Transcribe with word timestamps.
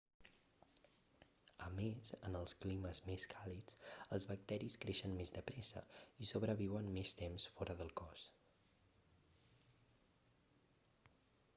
a 1.65 1.67
més 1.79 2.13
en 2.29 2.37
els 2.39 2.55
climes 2.63 3.01
més 3.09 3.25
càlids 3.33 3.77
els 4.17 4.27
bacteris 4.31 4.77
creixen 4.85 5.13
més 5.19 5.33
de 5.37 5.43
pressa 5.51 5.83
i 6.25 6.31
sobreviuen 6.31 6.91
més 6.97 7.13
temps 7.21 7.47
fora 7.59 7.77
del 7.83 7.95
cos 8.03 8.25